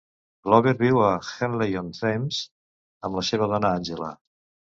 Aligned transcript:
Grobler 0.47 0.71
viu 0.79 1.01
a 1.09 1.09
Henley-on-Thames 1.33 2.41
amb 3.09 3.19
la 3.21 3.25
seva 3.31 3.51
dona 3.55 3.75
Angela. 3.81 4.13